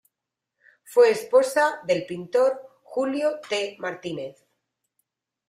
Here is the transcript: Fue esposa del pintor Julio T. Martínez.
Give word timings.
Fue 0.83 1.11
esposa 1.11 1.79
del 1.85 2.07
pintor 2.07 2.79
Julio 2.81 3.39
T. 3.47 3.75
Martínez. 3.77 4.43